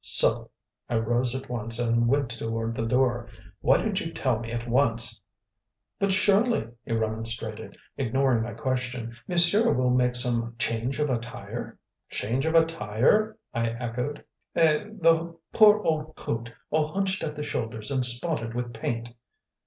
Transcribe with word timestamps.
"So!" 0.03 0.49
I 0.89 0.97
rose 0.97 1.35
at 1.35 1.47
once 1.47 1.77
and 1.77 2.07
went 2.07 2.31
toward 2.31 2.73
the 2.73 2.87
door. 2.87 3.29
"Why 3.59 3.77
didn't 3.77 4.01
you 4.01 4.11
tell 4.11 4.39
me 4.39 4.51
at 4.51 4.67
once?" 4.67 5.21
"But 5.99 6.11
surely," 6.11 6.69
he 6.83 6.93
remonstrated, 6.93 7.77
ignoring 7.97 8.41
my 8.41 8.55
question, 8.55 9.15
"monsieur 9.27 9.71
will 9.71 9.91
make 9.91 10.15
some 10.15 10.55
change 10.57 10.97
of 10.97 11.11
attire?" 11.11 11.77
"Change 12.09 12.47
of 12.47 12.55
attire?" 12.55 13.37
I 13.53 13.69
echoed. 13.69 14.25
"Eh, 14.55 14.85
the 14.85 15.37
poor 15.53 15.81
old 15.83 16.15
coat 16.15 16.51
all 16.71 16.95
hunched 16.95 17.23
at 17.23 17.35
the 17.35 17.43
shoulders 17.43 17.91
and 17.91 18.03
spotted 18.03 18.55
with 18.55 18.73
paint!" 18.73 19.11